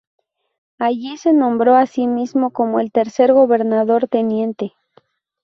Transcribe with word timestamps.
Allí, 0.79 1.15
se 1.17 1.31
nombró 1.31 1.75
a 1.75 1.85
sí 1.85 2.07
mismo 2.07 2.49
como 2.49 2.79
el 2.79 2.91
tercer 2.91 3.33
gobernador 3.33 4.07
teniente. 4.07 4.73